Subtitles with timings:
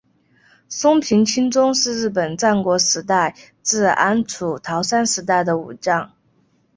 [0.67, 6.11] 松平清宗是日本战国时代至安土桃山时代的武将。